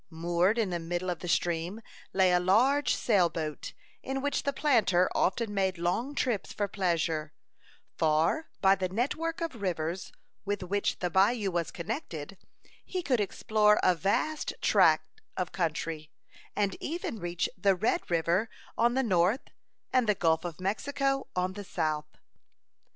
[0.09, 1.79] Moored in the middle of the stream
[2.11, 7.33] lay a large sail boat, in which the planter often made long trips for pleasure;
[7.99, 10.11] for, by the network of rivers
[10.43, 12.39] with which the bayou was connected,
[12.83, 16.09] he could explore a vast tract of country,
[16.55, 19.49] and even reach the Red River on the north,
[19.93, 22.17] and the Gulf of Mexico on the south.